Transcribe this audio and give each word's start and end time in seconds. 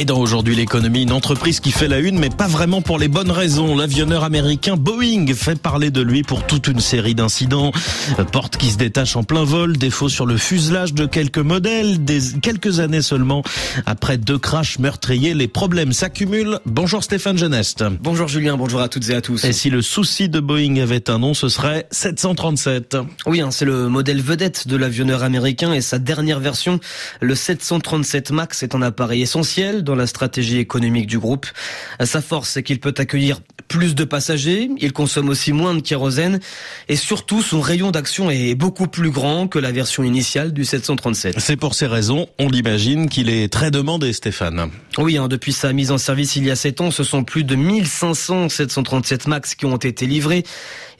Et 0.00 0.06
dans 0.06 0.18
aujourd'hui 0.18 0.56
l'économie, 0.56 1.02
une 1.02 1.12
entreprise 1.12 1.60
qui 1.60 1.72
fait 1.72 1.86
la 1.86 1.98
une, 1.98 2.18
mais 2.18 2.30
pas 2.30 2.46
vraiment 2.46 2.80
pour 2.80 2.98
les 2.98 3.08
bonnes 3.08 3.30
raisons. 3.30 3.76
L'avionneur 3.76 4.24
américain 4.24 4.78
Boeing 4.78 5.26
fait 5.34 5.60
parler 5.60 5.90
de 5.90 6.00
lui 6.00 6.22
pour 6.22 6.46
toute 6.46 6.68
une 6.68 6.80
série 6.80 7.14
d'incidents. 7.14 7.70
Porte 8.32 8.56
qui 8.56 8.70
se 8.70 8.78
détache 8.78 9.14
en 9.16 9.24
plein 9.24 9.44
vol, 9.44 9.76
défaut 9.76 10.08
sur 10.08 10.24
le 10.24 10.38
fuselage 10.38 10.94
de 10.94 11.04
quelques 11.04 11.36
modèles, 11.36 12.02
des 12.02 12.18
quelques 12.40 12.80
années 12.80 13.02
seulement 13.02 13.42
après 13.84 14.16
deux 14.16 14.38
crashs 14.38 14.78
meurtriers, 14.78 15.34
les 15.34 15.48
problèmes 15.48 15.92
s'accumulent. 15.92 16.60
Bonjour 16.64 17.04
Stéphane 17.04 17.36
Geneste. 17.36 17.84
Bonjour 18.00 18.26
Julien, 18.26 18.56
bonjour 18.56 18.80
à 18.80 18.88
toutes 18.88 19.10
et 19.10 19.14
à 19.14 19.20
tous. 19.20 19.44
Et 19.44 19.52
si 19.52 19.68
le 19.68 19.82
souci 19.82 20.30
de 20.30 20.40
Boeing 20.40 20.78
avait 20.78 21.10
un 21.10 21.18
nom, 21.18 21.34
ce 21.34 21.50
serait 21.50 21.86
737. 21.90 22.96
Oui, 23.26 23.42
hein, 23.42 23.50
c'est 23.50 23.66
le 23.66 23.90
modèle 23.90 24.22
vedette 24.22 24.66
de 24.66 24.78
l'avionneur 24.78 25.22
américain 25.24 25.74
et 25.74 25.82
sa 25.82 25.98
dernière 25.98 26.40
version, 26.40 26.80
le 27.20 27.34
737 27.34 28.30
MAX, 28.30 28.62
est 28.62 28.74
un 28.74 28.80
appareil 28.80 29.20
essentiel 29.20 29.84
dans 29.90 29.96
la 29.96 30.06
stratégie 30.06 30.58
économique 30.58 31.08
du 31.08 31.18
groupe. 31.18 31.46
Sa 32.04 32.22
force, 32.22 32.50
c'est 32.50 32.62
qu'il 32.62 32.78
peut 32.78 32.94
accueillir 32.96 33.40
plus 33.66 33.94
de 33.94 34.04
passagers, 34.04 34.68
il 34.78 34.92
consomme 34.92 35.28
aussi 35.28 35.52
moins 35.52 35.74
de 35.74 35.80
kérosène 35.80 36.40
et 36.88 36.96
surtout 36.96 37.42
son 37.42 37.60
rayon 37.60 37.90
d'action 37.90 38.30
est 38.30 38.54
beaucoup 38.54 38.86
plus 38.86 39.10
grand 39.10 39.48
que 39.48 39.58
la 39.58 39.70
version 39.70 40.02
initiale 40.02 40.52
du 40.52 40.64
737. 40.64 41.38
C'est 41.38 41.56
pour 41.56 41.74
ces 41.74 41.86
raisons, 41.86 42.26
on 42.38 42.48
l'imagine, 42.48 43.08
qu'il 43.08 43.28
est 43.28 43.52
très 43.52 43.70
demandé, 43.70 44.12
Stéphane. 44.12 44.70
Oui, 44.98 45.16
hein, 45.16 45.28
depuis 45.28 45.52
sa 45.52 45.72
mise 45.72 45.90
en 45.90 45.98
service 45.98 46.36
il 46.36 46.44
y 46.44 46.50
a 46.50 46.56
7 46.56 46.80
ans, 46.80 46.90
ce 46.90 47.04
sont 47.04 47.22
plus 47.22 47.44
de 47.44 47.54
1500 47.54 48.48
737 48.48 49.26
MAX 49.26 49.54
qui 49.54 49.66
ont 49.66 49.76
été 49.76 50.06
livrés 50.06 50.44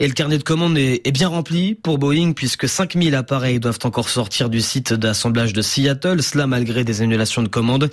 et 0.00 0.08
le 0.08 0.14
carnet 0.14 0.38
de 0.38 0.42
commandes 0.42 0.78
est, 0.78 1.12
bien 1.12 1.28
rempli 1.28 1.74
pour 1.74 1.98
Boeing 1.98 2.32
puisque 2.32 2.66
5000 2.66 3.14
appareils 3.14 3.60
doivent 3.60 3.80
encore 3.84 4.08
sortir 4.08 4.48
du 4.48 4.62
site 4.62 4.94
d'assemblage 4.94 5.52
de 5.52 5.60
Seattle, 5.60 6.22
cela 6.22 6.46
malgré 6.46 6.84
des 6.84 7.02
annulations 7.02 7.42
de 7.42 7.48
commandes. 7.48 7.90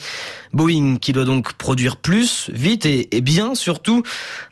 Boeing 0.54 0.87
qui 0.96 1.14
doit 1.14 1.26
donc 1.26 1.54
produire 1.54 1.98
plus, 1.98 2.50
vite 2.54 2.86
et, 2.86 3.08
bien 3.22 3.56
surtout. 3.56 4.04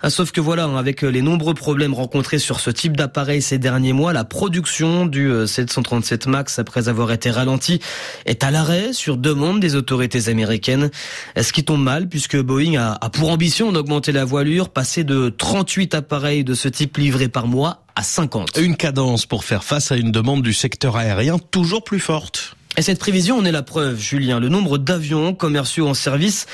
Sauf 0.08 0.31
que 0.31 0.42
voilà, 0.42 0.66
hein, 0.66 0.77
avec 0.77 1.02
les 1.02 1.22
nombreux 1.22 1.53
problèmes 1.53 1.94
rencontrés 1.94 2.39
sur 2.39 2.59
ce 2.59 2.69
type 2.69 2.97
d'appareil 2.97 3.42
ces 3.42 3.58
derniers 3.58 3.94
mois, 3.94 4.14
la 4.14 4.23
production 4.23 5.05
du 5.05 5.31
737 5.47 6.27
euh, 6.27 6.31
MAX, 6.31 6.59
après 6.59 6.89
avoir 6.89 7.11
été 7.11 7.31
ralentie, 7.31 7.80
est 8.25 8.44
à 8.44 8.52
l'arrêt 8.52 8.94
sur 8.94 9.17
demande 9.17 9.59
des 9.59 9.75
autorités 9.75 10.30
américaines. 10.30 10.92
Ce 11.39 11.52
qui 11.53 11.64
tombe 11.64 11.83
mal 11.83 12.08
puisque 12.09 12.38
Boeing 12.38 12.80
a 12.80 13.09
pour 13.09 13.30
ambition 13.30 13.72
d'augmenter 13.72 14.11
la 14.11 14.25
voilure, 14.25 14.70
passer 14.70 15.03
de 15.03 15.30
38 15.30 15.95
appareils 15.95 16.44
de 16.44 16.53
ce 16.53 16.67
type 16.67 16.97
livrés 16.97 17.30
par 17.30 17.47
mois 17.47 17.83
à 17.95 18.03
50. 18.03 18.58
Une 18.58 18.75
cadence 18.75 19.25
pour 19.25 19.44
faire 19.44 19.64
face 19.64 19.92
à 19.92 19.95
une 19.95 20.11
demande 20.11 20.42
du 20.42 20.53
secteur 20.53 20.97
aérien 20.97 21.38
toujours 21.39 21.83
plus 21.83 21.99
forte. 21.99 22.55
Et 22.78 22.81
cette 22.81 23.00
prévision 23.00 23.38
en 23.38 23.45
est 23.45 23.54
la 23.54 23.64
preuve, 23.64 24.00
Julien. 24.00 24.40
Le 24.40 24.50
nombre 24.50 24.78
d'avions 24.78 25.34
commerciaux 25.34 25.88
en 25.88 25.94
service 25.94 26.45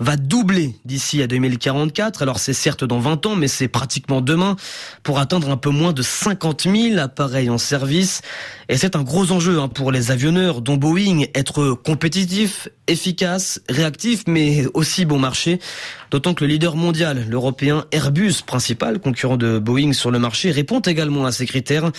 va 0.00 0.16
doubler 0.16 0.74
d'ici 0.84 1.22
à 1.22 1.26
2044. 1.26 2.22
Alors 2.22 2.38
c'est 2.38 2.52
certes 2.52 2.84
dans 2.84 2.98
20 2.98 3.26
ans, 3.26 3.36
mais 3.36 3.48
c'est 3.48 3.68
pratiquement 3.68 4.20
demain 4.20 4.56
pour 5.02 5.18
atteindre 5.18 5.50
un 5.50 5.56
peu 5.56 5.70
moins 5.70 5.92
de 5.92 6.02
50 6.02 6.62
000 6.62 6.98
appareils 6.98 7.50
en 7.50 7.58
service. 7.58 8.22
Et 8.68 8.76
c'est 8.76 8.96
un 8.96 9.02
gros 9.02 9.32
enjeu 9.32 9.60
hein, 9.60 9.68
pour 9.68 9.92
les 9.92 10.10
avionneurs, 10.10 10.62
dont 10.62 10.76
Boeing, 10.76 11.24
être 11.34 11.74
compétitif, 11.74 12.68
efficace, 12.86 13.60
réactif, 13.68 14.22
mais 14.26 14.64
aussi 14.74 15.04
bon 15.04 15.18
marché. 15.18 15.60
D'autant 16.10 16.34
que 16.34 16.44
le 16.44 16.50
leader 16.50 16.76
mondial, 16.76 17.26
l'européen 17.28 17.84
Airbus, 17.92 18.42
principal 18.44 18.98
concurrent 18.98 19.36
de 19.36 19.58
Boeing 19.58 19.92
sur 19.92 20.10
le 20.10 20.18
marché, 20.18 20.50
répond 20.50 20.80
également 20.80 21.24
à 21.24 21.32
ces 21.32 21.46
critères. 21.46 21.90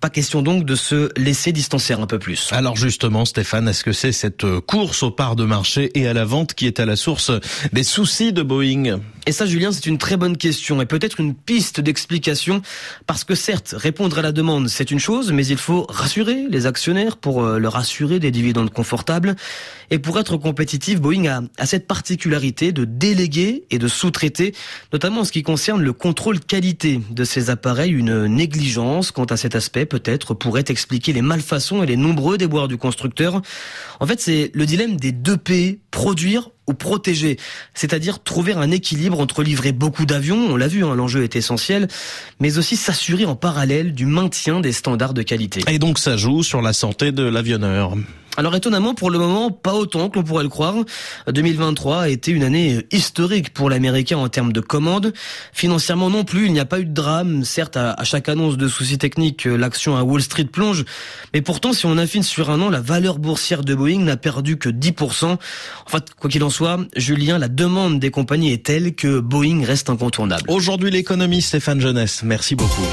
Pas 0.00 0.10
question 0.10 0.42
donc 0.42 0.64
de 0.64 0.74
se 0.74 1.10
laisser 1.16 1.52
distancer 1.52 1.94
un 1.94 2.06
peu 2.06 2.18
plus. 2.18 2.48
Alors 2.52 2.76
justement, 2.76 3.24
Stéphane, 3.24 3.68
est-ce 3.68 3.84
que 3.84 3.92
c'est 3.92 4.12
cette 4.12 4.46
course 4.60 5.02
aux 5.02 5.10
parts 5.10 5.36
de 5.36 5.44
marché 5.44 5.90
et 5.94 6.08
à 6.08 6.12
la 6.12 6.24
vente 6.24 6.54
qui 6.54 6.66
est 6.66 6.80
à 6.80 6.86
la 6.86 6.96
source 6.96 7.30
des 7.72 7.82
soucis 7.82 8.32
de 8.32 8.42
Boeing 8.42 9.00
Et 9.26 9.32
ça, 9.32 9.46
Julien, 9.46 9.72
c'est 9.72 9.86
une 9.86 9.98
très 9.98 10.16
bonne 10.16 10.36
question 10.36 10.80
et 10.80 10.86
peut-être 10.86 11.20
une 11.20 11.34
piste 11.34 11.80
d'explication 11.80 12.62
parce 13.06 13.24
que 13.24 13.34
certes, 13.34 13.74
répondre 13.76 14.18
à 14.18 14.22
la 14.22 14.32
demande, 14.32 14.68
c'est 14.68 14.90
une 14.90 14.98
chose, 14.98 15.32
mais 15.32 15.46
il 15.46 15.56
faut 15.56 15.86
rassurer 15.88 16.46
les 16.48 16.66
actionnaires 16.66 17.16
pour 17.16 17.42
euh, 17.42 17.58
leur 17.58 17.76
assurer 17.76 18.18
des 18.18 18.30
dividendes 18.30 18.70
confortables. 18.70 19.36
Et 19.90 19.98
pour 19.98 20.18
être 20.18 20.36
compétitif, 20.36 21.00
Boeing 21.00 21.26
a, 21.26 21.42
a 21.58 21.66
cette 21.66 21.86
particularité 21.86 22.72
de 22.72 22.84
déléguer 22.84 23.64
et 23.70 23.78
de 23.78 23.88
sous-traiter, 23.88 24.54
notamment 24.92 25.20
en 25.20 25.24
ce 25.24 25.32
qui 25.32 25.42
concerne 25.42 25.82
le 25.82 25.92
contrôle 25.92 26.40
qualité 26.40 27.00
de 27.10 27.24
ces 27.24 27.50
appareils. 27.50 27.90
Une 27.90 28.26
négligence 28.26 29.10
quant 29.10 29.24
à 29.24 29.36
cet 29.36 29.54
aspect 29.54 29.86
peut-être 29.86 30.34
pourrait 30.34 30.64
expliquer 30.68 31.12
les 31.12 31.22
malfaçons 31.22 31.82
et 31.82 31.86
les 31.86 31.96
nombreux 31.96 32.38
déboires 32.38 32.68
du 32.68 32.76
constructeur. 32.76 33.42
En 33.98 34.06
fait, 34.06 34.20
c'est 34.20 34.50
le 34.54 34.66
dilemme 34.66 34.96
des 34.96 35.12
deux 35.12 35.36
P, 35.36 35.80
produire 35.90 36.50
protéger, 36.74 37.36
c'est-à-dire 37.74 38.22
trouver 38.22 38.52
un 38.52 38.70
équilibre 38.70 39.20
entre 39.20 39.42
livrer 39.42 39.72
beaucoup 39.72 40.06
d'avions, 40.06 40.48
on 40.50 40.56
l'a 40.56 40.68
vu, 40.68 40.84
hein, 40.84 40.94
l'enjeu 40.94 41.22
est 41.22 41.36
essentiel, 41.36 41.88
mais 42.40 42.58
aussi 42.58 42.76
s'assurer 42.76 43.24
en 43.24 43.36
parallèle 43.36 43.92
du 43.94 44.06
maintien 44.06 44.60
des 44.60 44.72
standards 44.72 45.14
de 45.14 45.22
qualité. 45.22 45.62
Et 45.68 45.78
donc 45.78 45.98
ça 45.98 46.16
joue 46.16 46.42
sur 46.42 46.62
la 46.62 46.72
santé 46.72 47.12
de 47.12 47.22
l'avionneur. 47.22 47.94
Alors 48.40 48.56
étonnamment, 48.56 48.94
pour 48.94 49.10
le 49.10 49.18
moment, 49.18 49.50
pas 49.50 49.74
autant 49.74 50.08
que 50.08 50.18
l'on 50.18 50.24
pourrait 50.24 50.44
le 50.44 50.48
croire. 50.48 50.76
2023 51.30 52.04
a 52.04 52.08
été 52.08 52.30
une 52.30 52.42
année 52.42 52.86
historique 52.90 53.52
pour 53.52 53.68
l'Américain 53.68 54.16
en 54.16 54.30
termes 54.30 54.54
de 54.54 54.62
commandes. 54.62 55.12
Financièrement 55.52 56.08
non 56.08 56.24
plus, 56.24 56.46
il 56.46 56.54
n'y 56.54 56.58
a 56.58 56.64
pas 56.64 56.80
eu 56.80 56.86
de 56.86 56.94
drame. 56.94 57.44
Certes, 57.44 57.76
à, 57.76 58.02
chaque 58.04 58.30
annonce 58.30 58.56
de 58.56 58.66
soucis 58.66 58.96
techniques, 58.96 59.44
l'action 59.44 59.94
à 59.94 60.04
Wall 60.04 60.22
Street 60.22 60.44
plonge. 60.44 60.86
Mais 61.34 61.42
pourtant, 61.42 61.74
si 61.74 61.84
on 61.84 61.98
affine 61.98 62.22
sur 62.22 62.48
un 62.48 62.62
an, 62.62 62.70
la 62.70 62.80
valeur 62.80 63.18
boursière 63.18 63.62
de 63.62 63.74
Boeing 63.74 64.04
n'a 64.04 64.16
perdu 64.16 64.56
que 64.56 64.70
10%. 64.70 65.26
En 65.26 65.38
fait, 65.86 66.14
quoi 66.18 66.30
qu'il 66.30 66.42
en 66.42 66.48
soit, 66.48 66.78
Julien, 66.96 67.36
la 67.36 67.48
demande 67.48 68.00
des 68.00 68.10
compagnies 68.10 68.54
est 68.54 68.64
telle 68.64 68.94
que 68.94 69.20
Boeing 69.20 69.66
reste 69.66 69.90
incontournable. 69.90 70.44
Aujourd'hui, 70.48 70.90
l'économie, 70.90 71.42
Stéphane 71.42 71.82
Jeunesse. 71.82 72.22
Merci 72.22 72.54
beaucoup. 72.54 72.86